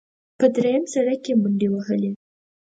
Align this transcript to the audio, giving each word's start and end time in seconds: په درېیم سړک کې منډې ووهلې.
په 0.39 0.45
درېیم 0.55 0.83
سړک 0.93 1.19
کې 1.25 1.33
منډې 1.41 1.67
ووهلې. 1.71 2.11